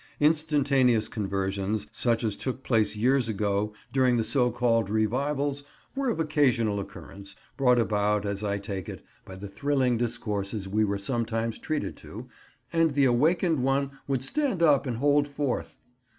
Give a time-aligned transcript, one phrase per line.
[0.19, 5.63] Instantaneous conversions, such as took place years ago during the so called Revivals,
[5.95, 10.83] were of occasional occurrence, brought about, as I take it, by the thrilling discourses we
[10.83, 12.25] were sometimes treated to,
[12.73, 15.77] and the "awakened one" would stand up and hold forth.